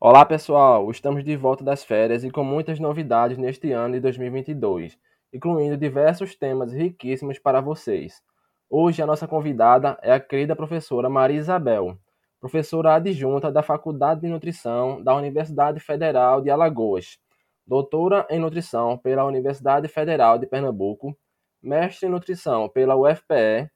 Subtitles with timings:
[0.00, 4.96] Olá pessoal, estamos de volta das férias e com muitas novidades neste ano de 2022,
[5.32, 8.22] incluindo diversos temas riquíssimos para vocês.
[8.70, 11.98] Hoje a nossa convidada é a querida professora Maria Isabel,
[12.38, 17.18] professora adjunta da Faculdade de Nutrição da Universidade Federal de Alagoas,
[17.66, 21.12] doutora em Nutrição pela Universidade Federal de Pernambuco,
[21.60, 23.68] mestre em Nutrição pela UFPE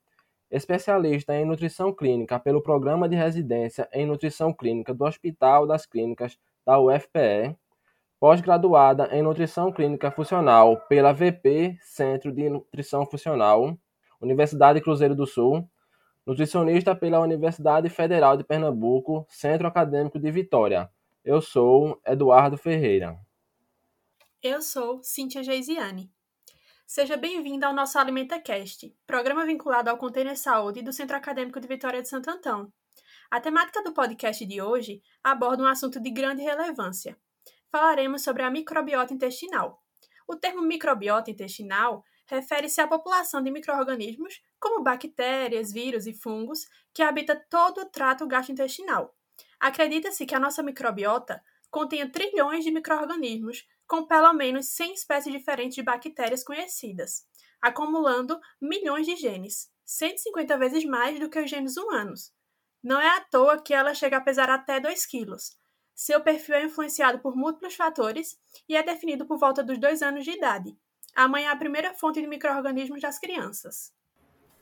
[0.53, 6.39] especialista em nutrição clínica pelo Programa de Residência em Nutrição Clínica do Hospital das Clínicas
[6.65, 7.57] da UFPE,
[8.21, 13.77] pós-graduada em Nutrição Clínica Funcional pela VP Centro de Nutrição Funcional,
[14.21, 15.67] Universidade Cruzeiro do Sul,
[16.27, 20.91] nutricionista pela Universidade Federal de Pernambuco, Centro Acadêmico de Vitória.
[21.25, 23.19] Eu sou Eduardo Ferreira.
[24.43, 26.13] Eu sou Cíntia Geisiane.
[26.87, 32.03] Seja bem-vindo ao nosso AlimentaCast, programa vinculado ao Container Saúde do Centro Acadêmico de Vitória
[32.03, 32.71] de Santo Antão.
[33.31, 37.17] A temática do podcast de hoje aborda um assunto de grande relevância.
[37.71, 39.83] Falaremos sobre a microbiota intestinal.
[40.29, 47.03] O termo microbiota intestinal refere-se à população de microorganismos, como bactérias, vírus e fungos, que
[47.03, 49.15] habita todo o trato gastrointestinal.
[49.59, 55.75] Acredita-se que a nossa microbiota contenha trilhões de microorganismos com pelo menos 100 espécies diferentes
[55.75, 57.27] de bactérias conhecidas,
[57.61, 62.33] acumulando milhões de genes, 150 vezes mais do que os genes humanos.
[62.83, 65.57] Não é à toa que ela chega a pesar até 2 quilos.
[65.95, 68.39] Seu perfil é influenciado por múltiplos fatores
[68.69, 70.77] e é definido por volta dos 2 anos de idade.
[71.15, 73.93] A mãe é a primeira fonte de micro-organismos das crianças.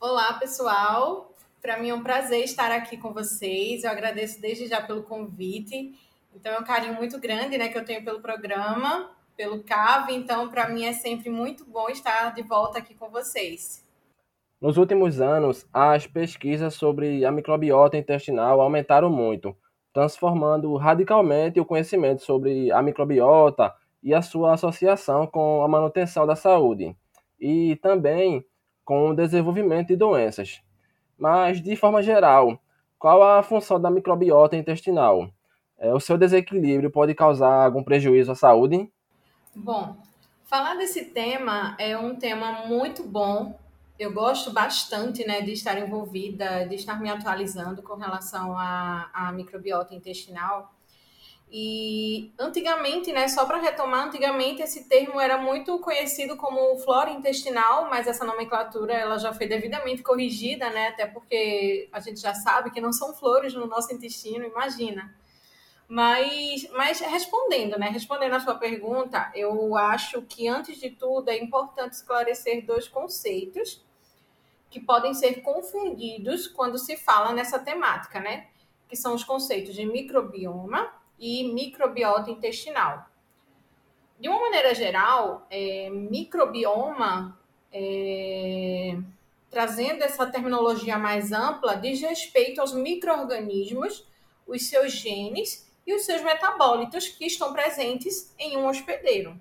[0.01, 1.35] Olá, pessoal!
[1.63, 3.85] Para mim é um prazer estar aqui com vocês.
[3.85, 5.95] Eu agradeço desde já pelo convite.
[6.35, 9.11] Então, é um carinho muito grande né, que eu tenho pelo programa
[9.41, 13.83] pelo CAV, então para mim é sempre muito bom estar de volta aqui com vocês.
[14.61, 19.57] Nos últimos anos, as pesquisas sobre a microbiota intestinal aumentaram muito,
[19.95, 26.37] transformando radicalmente o conhecimento sobre a microbiota e a sua associação com a manutenção da
[26.37, 26.95] saúde,
[27.41, 28.45] e também
[28.85, 30.61] com o desenvolvimento de doenças.
[31.17, 32.61] Mas, de forma geral,
[32.99, 35.31] qual a função da microbiota intestinal?
[35.81, 38.93] É, o seu desequilíbrio pode causar algum prejuízo à saúde?
[39.57, 39.97] Bom,
[40.45, 43.59] falar desse tema é um tema muito bom.
[43.99, 49.33] Eu gosto bastante né, de estar envolvida, de estar me atualizando com relação à, à
[49.33, 50.75] microbiota intestinal.
[51.51, 57.89] E antigamente, né, só para retomar, antigamente esse termo era muito conhecido como flora intestinal,
[57.91, 62.71] mas essa nomenclatura ela já foi devidamente corrigida, né, até porque a gente já sabe
[62.71, 65.13] que não são flores no nosso intestino, imagina.
[65.91, 67.89] Mas, mas respondendo, né?
[67.89, 73.85] Respondendo a sua pergunta, eu acho que antes de tudo é importante esclarecer dois conceitos
[74.71, 78.47] que podem ser confundidos quando se fala nessa temática, né?
[78.89, 83.05] Que são os conceitos de microbioma e microbiota intestinal.
[84.21, 87.37] De uma maneira geral, é, microbioma,
[87.73, 88.97] é,
[89.51, 94.07] trazendo essa terminologia mais ampla, diz respeito aos micro-organismos,
[94.47, 99.39] os seus genes e os seus metabólitos que estão presentes em um hospedeiro.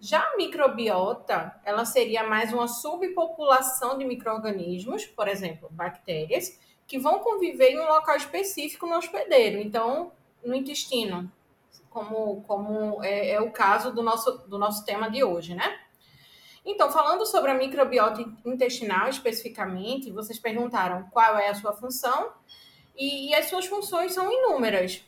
[0.00, 7.18] Já a microbiota, ela seria mais uma subpopulação de micro-organismos, por exemplo, bactérias, que vão
[7.18, 10.12] conviver em um local específico no hospedeiro, então
[10.44, 11.30] no intestino,
[11.90, 15.80] como, como é, é o caso do nosso, do nosso tema de hoje, né?
[16.64, 22.32] Então, falando sobre a microbiota intestinal especificamente, vocês perguntaram qual é a sua função,
[22.96, 25.04] e, e as suas funções são inúmeras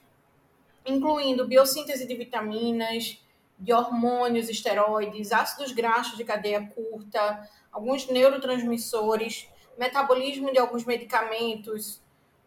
[0.88, 3.18] incluindo biossíntese de vitaminas,
[3.58, 12.00] de hormônios, esteroides, ácidos graxos de cadeia curta, alguns neurotransmissores, metabolismo de alguns medicamentos,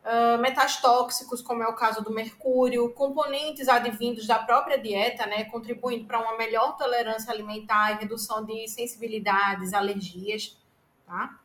[0.04, 5.46] uh, metais tóxicos, como é o caso do mercúrio, componentes advindos da própria dieta, né,
[5.46, 10.58] contribuindo para uma melhor tolerância alimentar e redução de sensibilidades, alergias,
[11.06, 11.41] tá?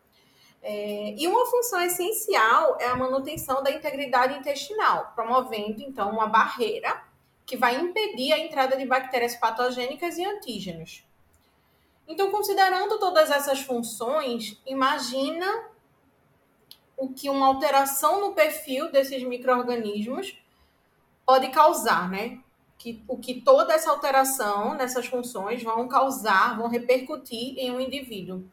[0.62, 7.05] É, e uma função essencial é a manutenção da integridade intestinal, promovendo então uma barreira
[7.47, 11.05] que vai impedir a entrada de bactérias patogênicas e antígenos.
[12.08, 15.47] Então, considerando todas essas funções, imagina
[16.97, 20.38] o que uma alteração no perfil desses micro-organismos
[21.25, 22.41] pode causar, né?
[22.79, 28.44] Que, o que toda essa alteração nessas funções vão causar, vão repercutir em um indivíduo.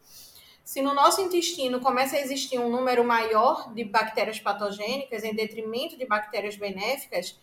[0.64, 5.98] Se no nosso intestino começa a existir um número maior de bactérias patogênicas em detrimento
[5.98, 7.38] de bactérias benéficas,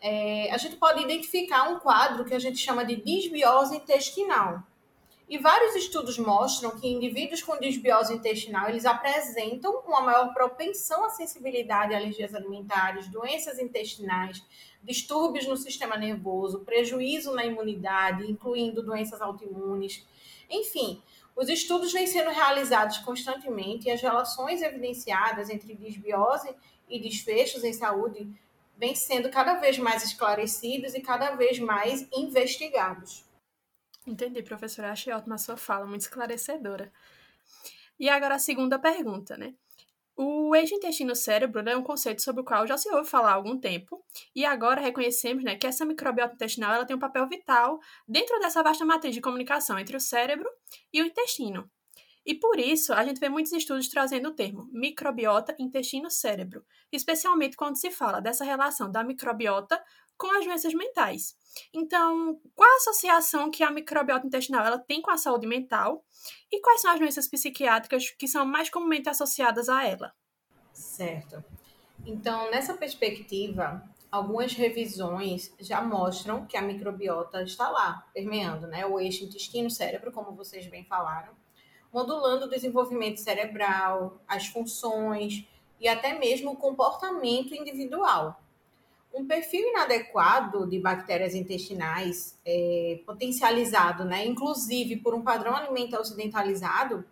[0.00, 4.62] é, a gente pode identificar um quadro que a gente chama de disbiose intestinal.
[5.28, 11.10] E vários estudos mostram que indivíduos com disbiose intestinal, eles apresentam uma maior propensão à
[11.10, 14.40] sensibilidade a alergias alimentares, doenças intestinais,
[14.84, 20.06] distúrbios no sistema nervoso, prejuízo na imunidade, incluindo doenças autoimunes.
[20.48, 21.02] Enfim,
[21.36, 26.52] os estudos vêm sendo realizados constantemente e as relações evidenciadas entre disbiose
[26.88, 28.26] e desfechos em saúde
[28.76, 33.24] vêm sendo cada vez mais esclarecidos e cada vez mais investigados.
[34.06, 34.92] Entendi, professora.
[34.92, 36.90] Achei ótima a sua fala, muito esclarecedora.
[37.98, 39.54] E agora a segunda pergunta, né?
[40.18, 43.60] O eixo intestino-cérebro é um conceito sobre o qual já se ouve falar há algum
[43.60, 44.02] tempo,
[44.34, 47.78] e agora reconhecemos né, que essa microbiota intestinal ela tem um papel vital
[48.08, 50.48] dentro dessa vasta matriz de comunicação entre o cérebro
[50.90, 51.70] e o intestino.
[52.24, 57.76] E por isso, a gente vê muitos estudos trazendo o termo microbiota intestino-cérebro, especialmente quando
[57.76, 59.80] se fala dessa relação da microbiota
[60.16, 61.36] com as doenças mentais.
[61.72, 66.04] Então, qual a associação que a microbiota intestinal ela tem com a saúde mental
[66.50, 70.12] e quais são as doenças psiquiátricas que são mais comumente associadas a ela?
[70.72, 71.42] Certo.
[72.04, 79.00] Então, nessa perspectiva, algumas revisões já mostram que a microbiota está lá, permeando né, o
[79.00, 81.34] eixo intestino-cérebro, como vocês bem falaram,
[81.92, 85.46] modulando o desenvolvimento cerebral, as funções
[85.80, 88.40] e até mesmo o comportamento individual.
[89.16, 97.02] Um perfil inadequado de bactérias intestinais, é, potencializado, né, inclusive por um padrão alimentar ocidentalizado,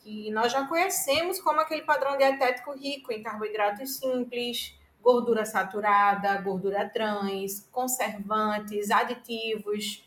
[0.00, 6.90] que nós já conhecemos como aquele padrão dietético rico em carboidratos simples, gordura saturada, gordura
[6.90, 10.06] trans, conservantes, aditivos.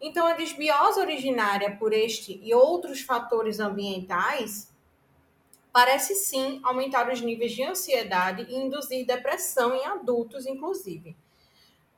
[0.00, 4.73] Então, a desbiose originária por este e outros fatores ambientais
[5.74, 11.16] parece sim aumentar os níveis de ansiedade e induzir depressão em adultos, inclusive.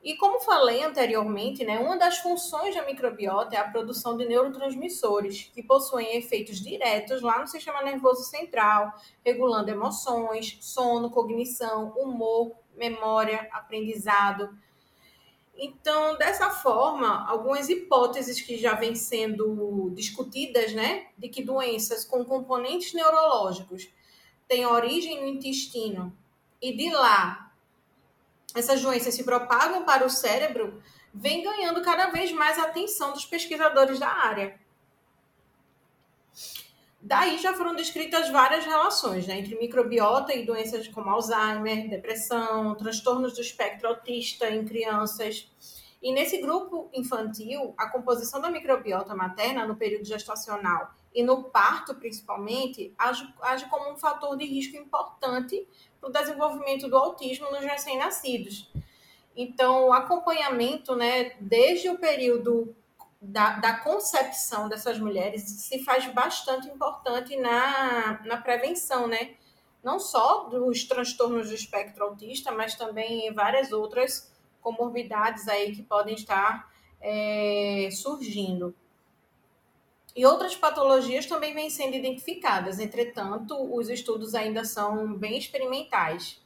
[0.03, 5.51] E como falei anteriormente, né, uma das funções da microbiota é a produção de neurotransmissores,
[5.53, 8.91] que possuem efeitos diretos lá no sistema nervoso central,
[9.23, 14.57] regulando emoções, sono, cognição, humor, memória, aprendizado,
[15.57, 22.23] então, dessa forma, algumas hipóteses que já vêm sendo discutidas, né, de que doenças com
[22.23, 23.89] componentes neurológicos
[24.47, 26.15] têm origem no intestino
[26.61, 27.47] e de lá
[28.55, 30.81] essas doenças se propagam para o cérebro,
[31.13, 34.59] vem ganhando cada vez mais atenção dos pesquisadores da área.
[37.07, 43.33] Daí já foram descritas várias relações né, entre microbiota e doenças como Alzheimer, depressão, transtornos
[43.33, 45.49] do espectro autista em crianças.
[46.03, 51.95] E nesse grupo infantil, a composição da microbiota materna no período gestacional e no parto,
[51.95, 55.65] principalmente, age, age como um fator de risco importante
[56.01, 58.69] para o desenvolvimento do autismo nos recém-nascidos.
[59.33, 62.75] Então, o acompanhamento, né, desde o período
[63.21, 69.35] da, da, concepção dessas mulheres se faz bastante importante na, na prevenção, né?
[69.83, 76.15] Não só dos transtornos do espectro autista, mas também várias outras comorbidades aí que podem
[76.15, 76.69] estar
[77.01, 78.75] é, surgindo.
[80.15, 86.43] E outras patologias também vêm sendo identificadas, entretanto, os estudos ainda são bem experimentais.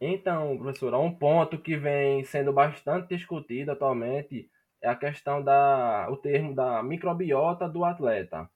[0.00, 4.48] Então, professora, um ponto que vem sendo bastante discutido atualmente
[4.84, 8.48] é a questão da o termo da microbiota do atleta,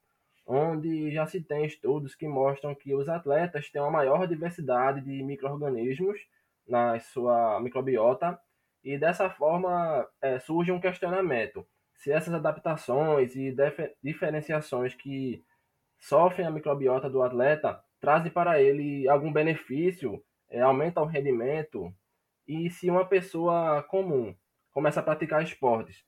[0.46, 5.22] onde já se tem estudos que mostram que os atletas têm uma maior diversidade de
[5.22, 6.18] microorganismos
[6.66, 8.38] na sua microbiota
[8.84, 11.66] e dessa forma é, surge um questionamento
[11.98, 13.54] se essas adaptações e
[14.02, 15.42] diferenciações que
[15.98, 21.92] sofrem a microbiota do atleta trazem para ele algum benefício, é, aumenta o rendimento
[22.46, 24.34] e se uma pessoa comum
[24.70, 26.04] começa a praticar esportes,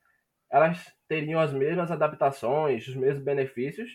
[0.51, 3.93] elas teriam as mesmas adaptações, os mesmos benefícios?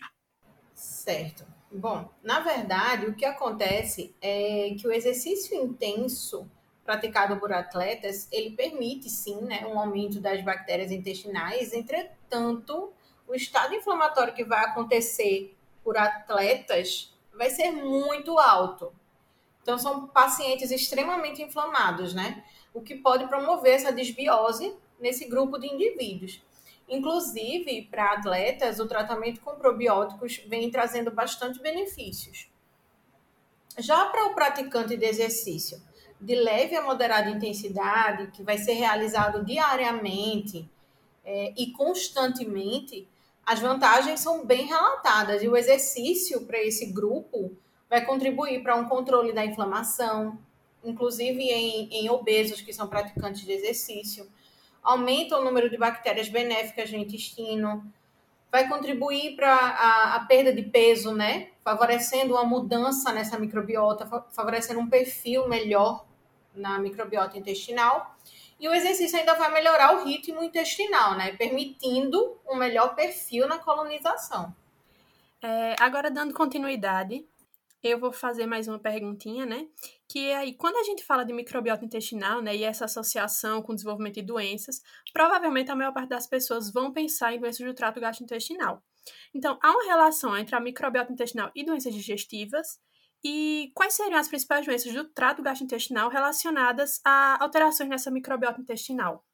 [0.74, 1.44] Certo.
[1.70, 6.50] Bom, na verdade, o que acontece é que o exercício intenso
[6.84, 11.72] praticado por atletas, ele permite sim, né, um aumento das bactérias intestinais.
[11.72, 12.92] Entretanto,
[13.26, 18.92] o estado inflamatório que vai acontecer por atletas vai ser muito alto.
[19.62, 22.44] Então, são pacientes extremamente inflamados, né?
[22.72, 26.40] O que pode promover essa desbiose nesse grupo de indivíduos.
[26.88, 32.48] Inclusive, para atletas, o tratamento com probióticos vem trazendo bastante benefícios.
[33.78, 35.82] Já para o praticante de exercício
[36.20, 40.68] de leve a moderada intensidade, que vai ser realizado diariamente
[41.24, 43.06] é, e constantemente,
[43.44, 45.42] as vantagens são bem relatadas.
[45.42, 47.56] E o exercício para esse grupo
[47.88, 50.38] vai contribuir para um controle da inflamação,
[50.82, 54.26] inclusive em, em obesos que são praticantes de exercício,
[54.86, 57.92] aumenta o número de bactérias benéficas no intestino,
[58.50, 61.48] vai contribuir para a, a, perda de peso, né?
[61.62, 66.06] Favorecendo uma mudança nessa microbiota, favorecendo um perfil melhor
[66.54, 68.16] na microbiota intestinal.
[68.58, 71.32] E o exercício ainda vai melhorar o ritmo intestinal, né?
[71.32, 74.54] Permitindo um melhor perfil na colonização.
[75.42, 77.26] É, agora, dando continuidade,
[77.92, 79.66] eu vou fazer mais uma perguntinha, né?
[80.08, 83.72] Que é aí, quando a gente fala de microbiota intestinal, né, e essa associação com
[83.72, 87.74] o desenvolvimento de doenças, provavelmente a maior parte das pessoas vão pensar em doenças do
[87.74, 88.82] trato gastrointestinal.
[89.34, 92.80] Então, há uma relação entre a microbiota intestinal e doenças digestivas,
[93.24, 99.24] e quais seriam as principais doenças do trato gastrointestinal relacionadas a alterações nessa microbiota intestinal?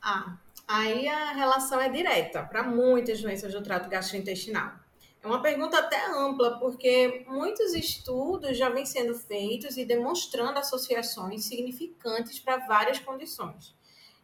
[0.00, 4.83] Ah, aí a relação é direta para muitas doenças do trato gastrointestinal.
[5.24, 11.46] É uma pergunta até ampla, porque muitos estudos já vêm sendo feitos e demonstrando associações
[11.46, 13.74] significantes para várias condições.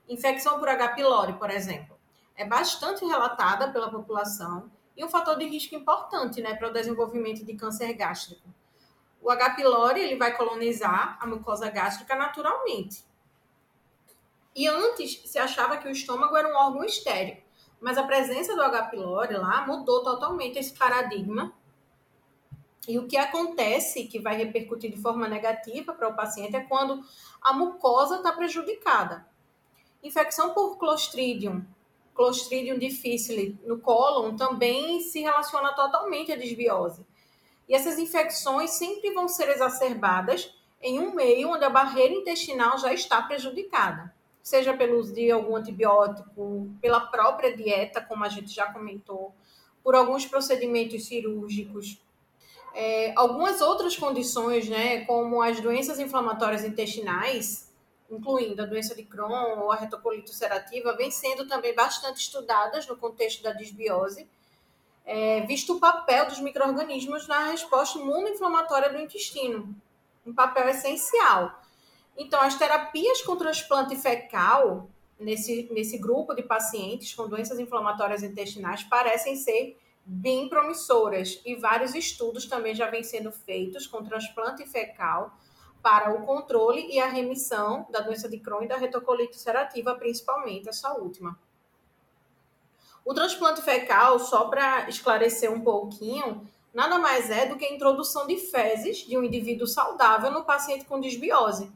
[0.07, 0.88] Infecção por H.
[0.88, 1.99] pylori, por exemplo,
[2.37, 7.47] é bastante relatada pela população e um fator de risco importante né, para o desenvolvimento
[7.47, 8.47] de câncer gástrico.
[9.23, 9.54] O H.
[9.54, 13.02] pylori ele vai colonizar a mucosa gástrica naturalmente.
[14.54, 17.42] E antes se achava que o estômago era um órgão estéreo.
[17.80, 18.84] Mas a presença do H.
[18.84, 21.52] pylori lá mudou totalmente esse paradigma.
[22.87, 27.02] E o que acontece, que vai repercutir de forma negativa para o paciente, é quando
[27.40, 29.26] a mucosa está prejudicada.
[30.02, 31.64] Infecção por Clostridium,
[32.14, 37.06] Clostridium difficile no cólon também se relaciona totalmente à desbiose.
[37.68, 42.92] E essas infecções sempre vão ser exacerbadas em um meio onde a barreira intestinal já
[42.92, 48.73] está prejudicada seja pelo uso de algum antibiótico, pela própria dieta, como a gente já
[48.73, 49.35] comentou,
[49.82, 52.00] por alguns procedimentos cirúrgicos.
[52.75, 57.70] É, algumas outras condições, né, como as doenças inflamatórias intestinais,
[58.11, 62.97] incluindo a doença de Crohn ou a retocolite ulcerativa, vêm sendo também bastante estudadas no
[62.97, 64.28] contexto da disbiose,
[65.04, 69.75] é, visto o papel dos micro-organismos na resposta imunoinflamatória do intestino,
[70.26, 71.59] um papel essencial.
[72.22, 78.84] Então, as terapias com transplante fecal nesse, nesse grupo de pacientes com doenças inflamatórias intestinais
[78.84, 85.34] parecem ser bem promissoras e vários estudos também já vêm sendo feitos com transplante fecal
[85.82, 90.68] para o controle e a remissão da doença de Crohn e da retocolite ulcerativa, principalmente
[90.68, 91.38] essa última.
[93.02, 98.26] O transplante fecal, só para esclarecer um pouquinho, nada mais é do que a introdução
[98.26, 101.72] de fezes de um indivíduo saudável no paciente com desbiose.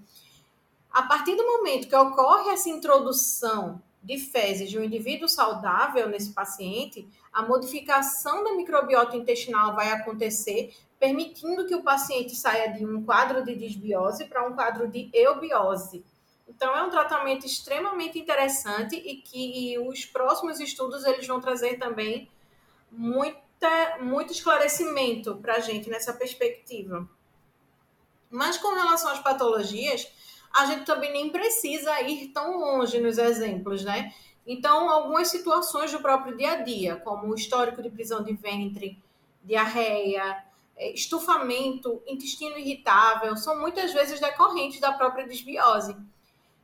[0.95, 6.33] A partir do momento que ocorre essa introdução de fezes de um indivíduo saudável nesse
[6.33, 13.05] paciente, a modificação da microbiota intestinal vai acontecer, permitindo que o paciente saia de um
[13.05, 16.05] quadro de disbiose para um quadro de eubiose.
[16.47, 22.31] Então é um tratamento extremamente interessante e que os próximos estudos eles vão trazer também
[22.89, 27.09] muita, muito esclarecimento para a gente nessa perspectiva.
[28.31, 30.09] Mas com relação às patologias,
[30.55, 34.15] a gente também nem precisa ir tão longe nos exemplos, né?
[34.47, 39.03] Então, algumas situações do próprio dia a dia, como histórico de prisão de ventre,
[39.43, 40.45] diarreia,
[40.77, 45.97] é, estufamento, intestino irritável, são muitas vezes decorrentes da própria desbiose.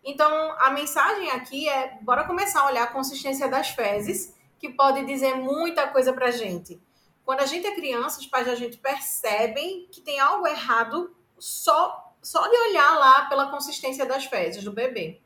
[0.04, 5.04] Então, a mensagem aqui é: bora começar a olhar a consistência das fezes, que pode
[5.04, 6.80] dizer muita coisa pra gente.
[7.24, 12.09] Quando a gente é criança, os pais da gente percebem que tem algo errado só
[12.22, 15.20] só de olhar lá pela consistência das fezes do bebê.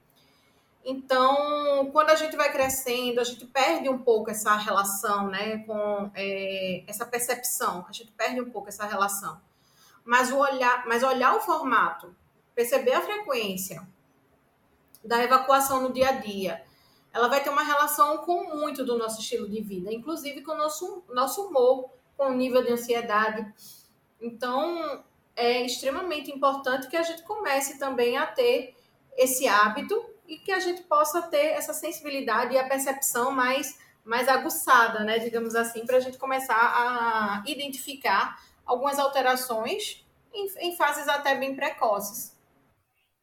[0.84, 6.10] Então, quando a gente vai crescendo, a gente perde um pouco essa relação, né, com
[6.14, 9.40] é, essa percepção, a gente perde um pouco essa relação.
[10.04, 12.14] Mas o olhar, mas olhar o formato,
[12.54, 13.86] perceber a frequência
[15.02, 16.62] da evacuação no dia a dia,
[17.14, 20.58] ela vai ter uma relação com muito do nosso estilo de vida, inclusive com o
[20.58, 23.54] nosso, nosso humor, com o nível de ansiedade.
[24.20, 25.02] Então,
[25.36, 28.74] é extremamente importante que a gente comece também a ter
[29.16, 29.94] esse hábito
[30.26, 35.18] e que a gente possa ter essa sensibilidade e a percepção mais, mais aguçada, né,
[35.18, 41.54] digamos assim, para a gente começar a identificar algumas alterações em, em fases até bem
[41.54, 42.34] precoces.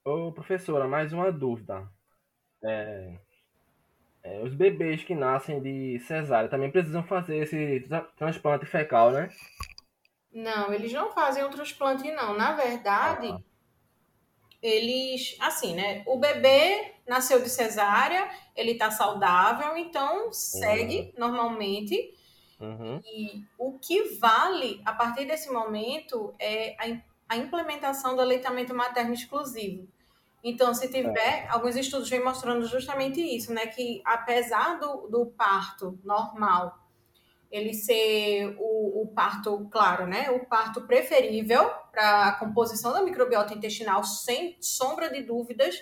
[0.03, 1.87] Ô, professora, mais uma dúvida.
[2.63, 3.17] É,
[4.23, 9.29] é, os bebês que nascem de cesárea também precisam fazer esse tra transplante fecal, né?
[10.33, 12.33] Não, eles não fazem o transplante, não.
[12.33, 13.41] Na verdade, ah.
[14.61, 16.03] eles, assim, né?
[16.05, 21.11] O bebê nasceu de cesárea, ele tá saudável, então segue uhum.
[21.17, 22.13] normalmente.
[22.59, 23.01] Uhum.
[23.03, 29.13] E o que vale a partir desse momento é a, a implementação do aleitamento materno
[29.13, 29.87] exclusivo.
[30.43, 31.47] Então, se tiver, é.
[31.49, 33.67] alguns estudos vêm mostrando justamente isso, né?
[33.67, 36.80] Que apesar do, do parto normal
[37.51, 40.31] ele ser o, o, parto, claro, né?
[40.31, 45.75] O parto preferível para a composição da microbiota intestinal, sem sombra de dúvidas,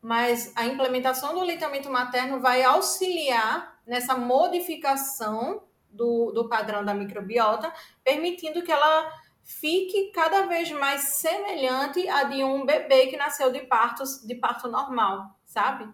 [0.00, 7.72] mas a implementação do aleitamento materno vai auxiliar nessa modificação do, do padrão da microbiota,
[8.04, 9.10] permitindo que ela
[9.42, 14.68] fique cada vez mais semelhante a de um bebê que nasceu de parto, de parto
[14.68, 15.88] normal, sabe?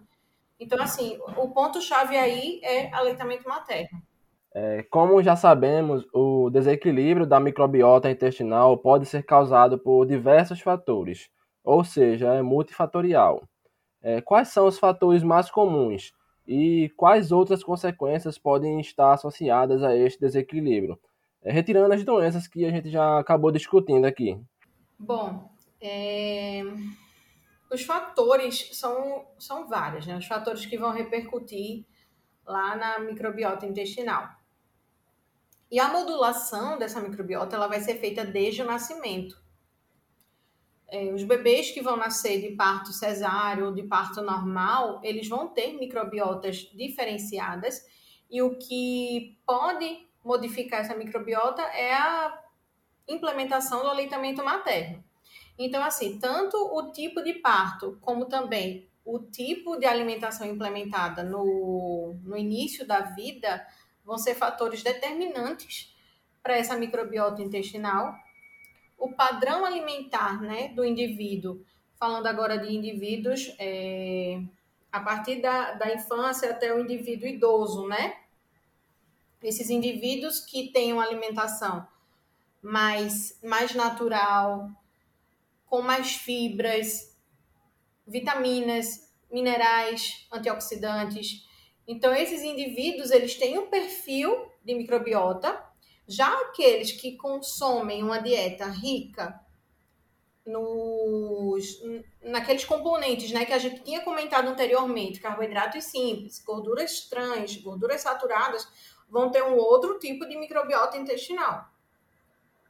[0.59, 4.08] Então, assim, o ponto-chave aí é aleitamento materno.
[4.53, 11.29] É, como já sabemos, o desequilíbrio da microbiota intestinal pode ser causado por diversos fatores,
[11.63, 13.43] ou seja, é multifatorial.
[14.01, 16.13] É, quais são os fatores mais comuns
[16.47, 20.97] e quais outras consequências podem estar associadas a este desequilíbrio?
[21.43, 24.41] É, retirando as doenças que a gente já acabou discutindo aqui.
[24.97, 25.49] Bom,
[25.81, 26.63] é...
[27.71, 30.17] os fatores são, são vários, né?
[30.17, 31.85] Os fatores que vão repercutir
[32.45, 34.38] lá na microbiota intestinal.
[35.71, 39.37] E a modulação dessa microbiota ela vai ser feita desde o nascimento.
[40.87, 45.47] É, os bebês que vão nascer de parto cesáreo ou de parto normal, eles vão
[45.47, 47.85] ter microbiotas diferenciadas
[48.29, 52.43] e o que pode modificar essa microbiota é a
[53.07, 55.03] implementação do aleitamento materno.
[55.57, 62.15] Então, assim, tanto o tipo de parto como também o tipo de alimentação implementada no,
[62.23, 63.65] no início da vida
[64.09, 65.95] vão ser fatores determinantes
[66.41, 68.15] para essa microbiota intestinal.
[68.97, 74.41] O padrão alimentar né, do indivíduo, falando agora de indivíduos é,
[74.91, 78.17] a partir da, da infância até o indivíduo idoso, né?
[79.43, 81.87] Esses indivíduos que têm uma alimentação
[82.63, 84.71] mais, mais natural,
[85.67, 87.15] com mais fibras,
[88.07, 91.47] vitaminas, minerais, antioxidantes,
[91.91, 95.59] então, esses indivíduos, eles têm um perfil de microbiota,
[96.07, 99.43] já aqueles que consomem uma dieta rica
[100.45, 101.81] nos,
[102.21, 108.67] naqueles componentes né, que a gente tinha comentado anteriormente, carboidratos simples, gorduras trans, gorduras saturadas,
[109.09, 111.71] vão ter um outro tipo de microbiota intestinal.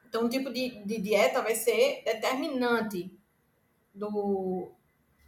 [0.08, 3.13] Então, um tipo de, de dieta vai ser determinante
[3.93, 4.71] do,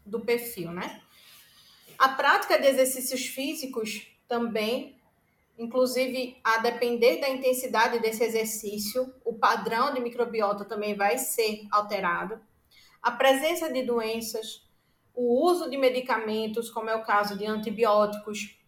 [0.06, 1.02] do perfil, né?
[2.02, 5.00] A prática de exercícios físicos também,
[5.56, 12.42] inclusive a depender da intensidade desse exercício, o padrão de microbiota também vai ser alterado.
[13.04, 14.68] A presença de doenças,
[15.14, 18.60] o uso de medicamentos, como é o caso de antibióticos,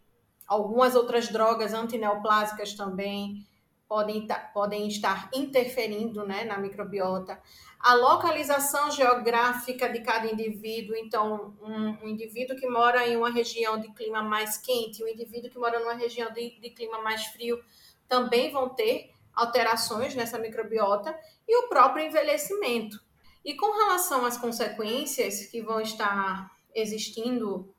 [0.46, 3.48] algumas outras drogas antineoplásicas também,
[3.88, 7.40] podem, podem estar interferindo né, na microbiota.
[7.80, 13.80] A localização geográfica de cada indivíduo, então, um, um, indivíduo que mora em uma região
[13.80, 17.62] de clima mais quente, um indivíduo que mora numa região de, de clima mais frio,
[18.08, 21.18] também vão ter alterações nessa microbiota
[21.48, 22.98] e o próprio envelhecimento.
[23.44, 27.74] E com relação às consequências que vão estar existindo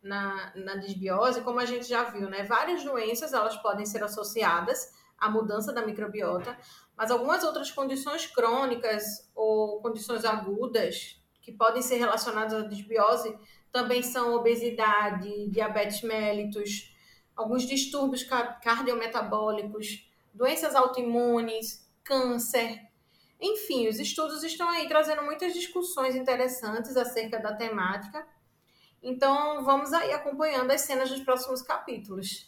[0.00, 2.44] na, na desbiose, como a gente já viu, né?
[2.44, 6.56] Várias doenças elas podem ser associadas a mudança da microbiota,
[6.96, 13.36] mas algumas outras condições crônicas ou condições agudas que podem ser relacionadas à desbiose
[13.72, 16.94] também são obesidade, diabetes mellitus,
[17.34, 22.80] alguns distúrbios cardiometabólicos, doenças autoimunes, câncer.
[23.40, 28.26] Enfim, os estudos estão aí trazendo muitas discussões interessantes acerca da temática.
[29.02, 32.47] Então, vamos aí acompanhando as cenas dos próximos capítulos.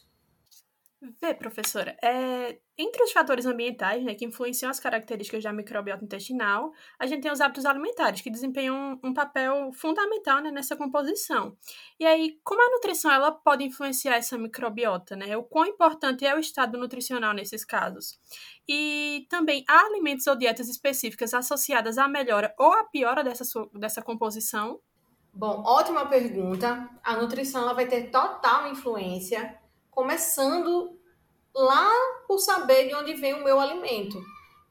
[1.19, 6.73] Vê, professora, é, entre os fatores ambientais né, que influenciam as características da microbiota intestinal,
[6.99, 11.57] a gente tem os hábitos alimentares, que desempenham um papel fundamental né, nessa composição.
[11.99, 15.17] E aí, como a nutrição ela pode influenciar essa microbiota?
[15.17, 15.35] Né?
[15.39, 18.21] O quão importante é o estado nutricional nesses casos?
[18.69, 24.03] E também, há alimentos ou dietas específicas associadas à melhora ou à piora dessa, dessa
[24.03, 24.79] composição?
[25.33, 26.91] Bom, ótima pergunta.
[27.03, 29.60] A nutrição ela vai ter total influência
[29.91, 30.99] começando
[31.55, 31.91] lá
[32.27, 34.19] por saber de onde vem o meu alimento.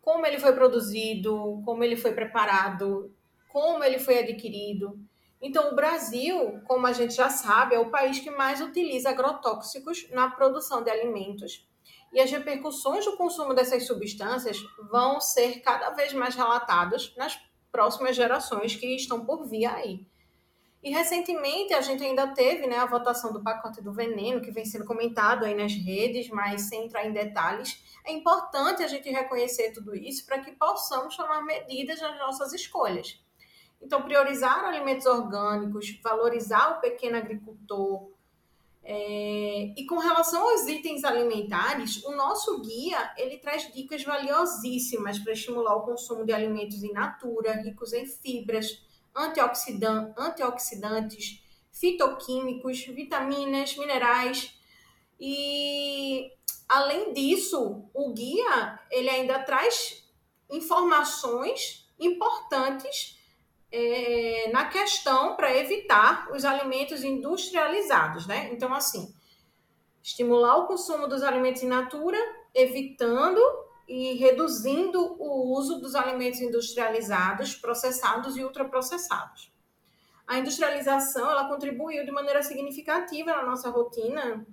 [0.01, 3.13] como ele foi produzido, como ele foi preparado,
[3.49, 4.97] como ele foi adquirido.
[5.41, 10.09] Então, o Brasil, como a gente já sabe, é o país que mais utiliza agrotóxicos
[10.11, 11.67] na produção de alimentos.
[12.11, 14.57] E as repercussões do consumo dessas substâncias
[14.89, 17.39] vão ser cada vez mais relatadas nas
[17.71, 20.07] próximas gerações que estão por vir aí.
[20.81, 24.63] E recentemente a gente ainda teve né, a votação do pacote do veneno, que vem
[24.63, 27.83] sendo comentado aí nas redes, mas sem entrar em detalhes.
[28.05, 33.21] É importante a gente reconhecer tudo isso para que possamos tomar medidas nas nossas escolhas.
[33.81, 38.09] Então, priorizar alimentos orgânicos, valorizar o pequeno agricultor.
[38.81, 39.73] É...
[39.75, 45.75] E com relação aos itens alimentares, o nosso guia ele traz dicas valiosíssimas para estimular
[45.75, 48.81] o consumo de alimentos in natura, ricos em fibras,
[49.15, 51.41] antioxidan antioxidantes,
[51.71, 54.53] fitoquímicos, vitaminas, minerais.
[55.19, 56.31] E
[56.67, 60.03] além disso, o guia ele ainda traz
[60.49, 63.17] informações importantes
[63.71, 68.49] é, na questão para evitar os alimentos industrializados, né?
[68.51, 69.13] Então, assim,
[70.01, 72.17] estimular o consumo dos alimentos in natura,
[72.53, 73.39] evitando
[73.89, 79.51] e reduzindo o uso dos alimentos industrializados, processados e ultraprocessados.
[80.27, 84.45] A industrialização ela contribuiu de maneira significativa na nossa rotina,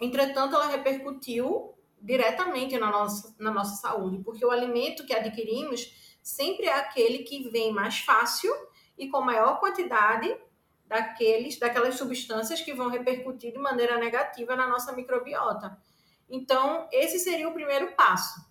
[0.00, 6.66] entretanto, ela repercutiu diretamente na nossa, na nossa saúde, porque o alimento que adquirimos sempre
[6.66, 8.52] é aquele que vem mais fácil
[8.98, 10.36] e com maior quantidade
[10.84, 15.78] daqueles, daquelas substâncias que vão repercutir de maneira negativa na nossa microbiota.
[16.28, 18.47] Então, esse seria o primeiro passo.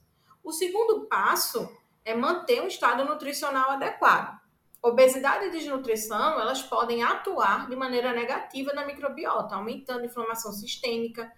[0.47, 1.69] O segundo passo
[2.05, 4.39] é manter um estado nutricional adequado.
[4.81, 11.29] Obesidade e desnutrição, elas podem atuar de maneira negativa na microbiota, aumentando a inflamação sistêmica.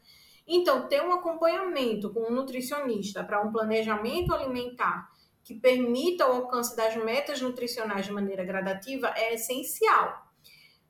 [0.46, 5.10] Então, ter um acompanhamento com um nutricionista para um planejamento alimentar
[5.44, 10.24] que permita o alcance das metas nutricionais de maneira gradativa é essencial.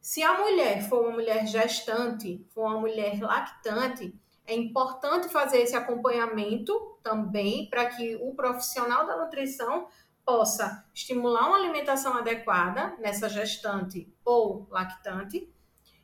[0.02, 4.14] Se a mulher for uma mulher gestante, for uma mulher lactante,
[4.46, 9.88] é importante fazer esse acompanhamento também para que o profissional da nutrição
[10.26, 15.52] possa estimular uma alimentação adequada nessa gestante ou lactante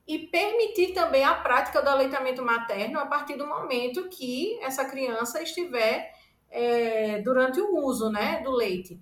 [0.08, 5.42] e permitir também a prática do aleitamento materno a partir do momento que essa criança
[5.42, 6.14] estiver
[6.50, 9.00] é, durante o uso né, do leite.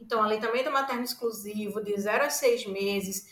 [0.00, 3.28] Então, aleitamento materno exclusivo de 0 a 6 meses,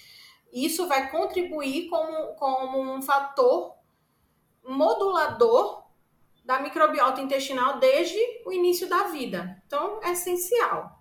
[0.53, 3.75] isso vai contribuir como, como um fator
[4.65, 5.80] modulador
[6.51, 9.63] da microbiota intestinal desde o início da vida.
[9.65, 11.01] Então, é essencial.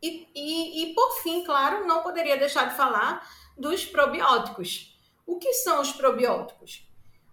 [0.00, 4.96] E, e, e, por fim, claro, não poderia deixar de falar dos probióticos.
[5.26, 6.88] O que são os probióticos?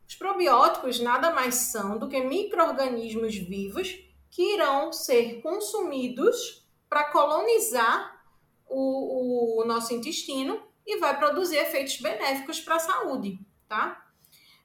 [0.08, 3.96] Os probióticos nada mais são do que micro-organismos vivos
[4.32, 8.20] que irão ser consumidos para colonizar
[8.68, 14.04] o, o nosso intestino e vai produzir efeitos benéficos para a saúde, tá?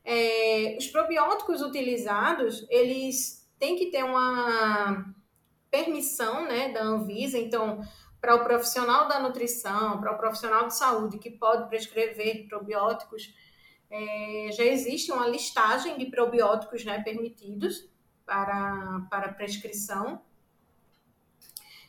[0.02, 5.04] É, os probióticos utilizados, eles têm que ter uma
[5.70, 7.80] permissão né, da Anvisa, então,
[8.20, 13.34] para o profissional da nutrição, para o profissional de saúde que pode prescrever probióticos,
[13.90, 17.88] é, já existe uma listagem de probióticos né, permitidos
[18.26, 20.20] para, para prescrição.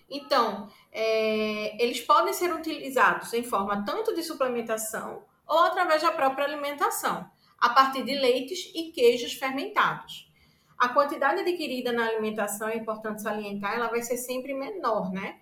[0.09, 6.45] Então, é, eles podem ser utilizados em forma tanto de suplementação ou através da própria
[6.45, 7.29] alimentação
[7.59, 10.29] a partir de leites e queijos fermentados.
[10.77, 15.41] A quantidade adquirida na alimentação, é importante salientar, ela vai ser sempre menor, né?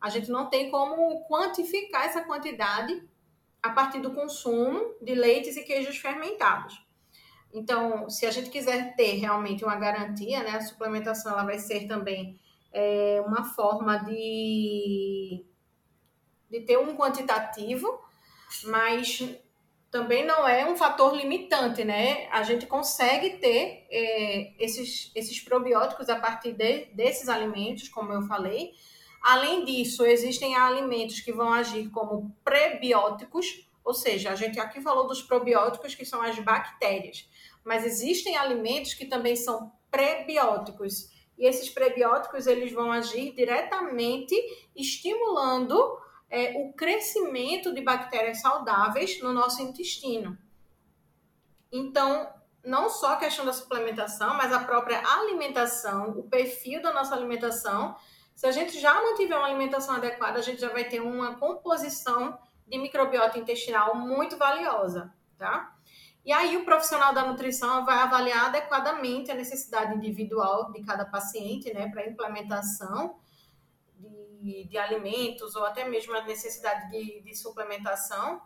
[0.00, 3.02] A gente não tem como quantificar essa quantidade
[3.62, 6.82] a partir do consumo de leites e queijos fermentados.
[7.52, 11.86] Então, se a gente quiser ter realmente uma garantia, né, a suplementação ela vai ser
[11.86, 12.40] também
[12.72, 15.44] é, uma forma de,
[16.48, 18.00] de ter um quantitativo,
[18.64, 19.20] mas
[19.90, 22.28] também não é um fator limitante, né?
[22.30, 28.22] A gente consegue ter é, esses, esses probióticos a partir de, desses alimentos, como eu
[28.22, 28.72] falei.
[29.20, 35.06] Além disso, existem alimentos que vão agir como prebióticos, ou seja, a gente aqui falou
[35.06, 37.28] dos probióticos, que são as bactérias,
[37.64, 41.10] mas existem alimentos que também são prebióticos.
[41.36, 44.34] E esses prebióticos eles vão agir diretamente
[44.76, 45.98] estimulando
[46.30, 50.38] é, o crescimento de bactérias saudáveis no nosso intestino.
[51.72, 52.32] Então,
[52.64, 57.96] não só a questão da suplementação, mas a própria alimentação, o perfil da nossa alimentação.
[58.34, 62.38] Se a gente já mantiver uma alimentação adequada, a gente já vai ter uma composição
[62.66, 65.74] de microbiota intestinal muito valiosa, tá?
[66.24, 71.72] E aí o profissional da nutrição vai avaliar adequadamente a necessidade individual de cada paciente,
[71.72, 73.18] né, para implementação
[74.40, 78.40] de, de, alimentos ou até mesmo a necessidade de, de suplementação.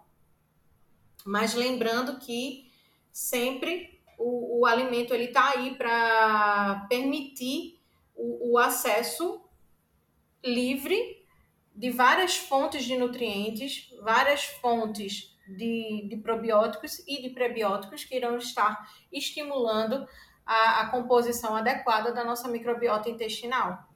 [1.25, 2.71] Mas lembrando que
[3.13, 7.81] sempre o, o alimento ele está aí para permitir
[8.15, 9.43] o, o acesso
[10.45, 11.25] livre
[11.75, 18.37] de várias fontes de nutrientes, várias fontes de, de probióticos e de prebióticos que irão
[18.37, 20.07] estar estimulando
[20.47, 23.89] a, a composição adequada da nossa microbiota intestinal.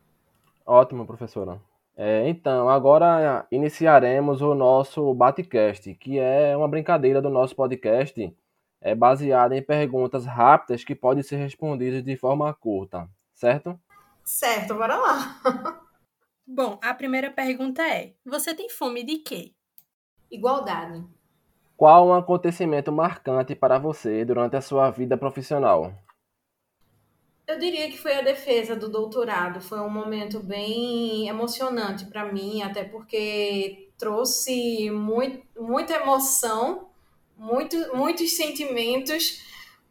[0.69, 1.59] Ótimo, professora.
[1.97, 8.37] É, então, agora iniciaremos o nosso Batcast, que é uma brincadeira do nosso podcast,
[8.79, 13.81] é baseada em perguntas rápidas que podem ser respondidas de forma curta, certo?
[14.23, 15.41] Certo, bora lá.
[16.47, 19.55] Bom, a primeira pergunta é: você tem fome de quê?
[20.31, 21.03] Igualdade.
[21.79, 25.95] Qual um acontecimento marcante para você durante a sua vida profissional?
[27.49, 29.59] Eu diria que foi a defesa do doutorado.
[29.59, 36.91] Foi um momento bem emocionante para mim, até porque trouxe muito, muita emoção,
[37.39, 39.43] muito, muitos sentimentos,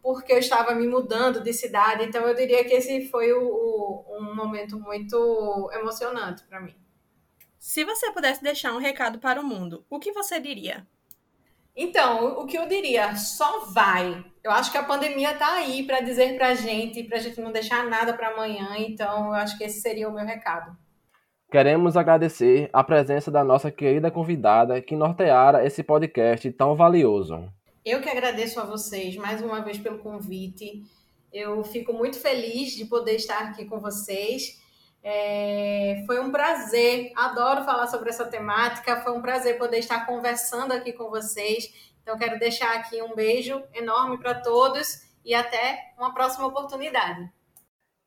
[0.04, 2.04] porque eu estava me mudando de cidade.
[2.04, 6.76] Então, eu diria que esse foi o, o, um momento muito emocionante para mim.
[7.58, 10.88] Se você pudesse deixar um recado para o mundo, o que você diria?
[11.78, 13.16] Então, o que eu diria?
[13.16, 14.26] Só vai.
[14.44, 17.40] Eu acho que a pandemia está aí para dizer para a gente, para a gente
[17.40, 18.76] não deixar nada para amanhã.
[18.80, 20.76] Então, eu acho que esse seria o meu recado.
[21.52, 27.48] Queremos agradecer a presença da nossa querida convidada que norteara esse podcast tão valioso.
[27.86, 30.84] Eu que agradeço a vocês mais uma vez pelo convite.
[31.32, 34.60] Eu fico muito feliz de poder estar aqui com vocês.
[35.10, 39.00] É, foi um prazer, adoro falar sobre essa temática.
[39.00, 41.94] Foi um prazer poder estar conversando aqui com vocês.
[42.02, 47.26] Então, quero deixar aqui um beijo enorme para todos e até uma próxima oportunidade.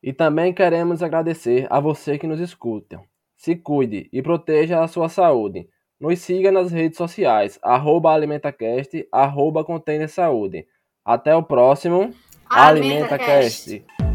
[0.03, 3.01] E também queremos agradecer a você que nos escuta.
[3.35, 5.67] Se cuide e proteja a sua saúde.
[5.99, 9.65] Nos siga nas redes sociais, arroba alimentacast, arroba
[10.07, 10.67] Saúde.
[11.03, 12.15] Até o próximo
[12.47, 13.71] AlimentaCast.
[13.71, 14.10] Alimenta